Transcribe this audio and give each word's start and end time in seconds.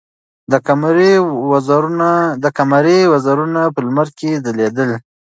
د 2.45 2.53
قمرۍ 2.57 3.01
وزرونه 3.11 3.61
په 3.73 3.79
لمر 3.85 4.07
کې 4.17 4.31
ځلېدل. 4.45 4.91